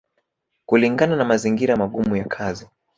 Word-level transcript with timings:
kulingana 0.65 1.15
na 1.15 1.25
mazingira 1.25 1.77
magumu 1.77 2.15
ya 2.15 2.25
kazi 2.25 2.67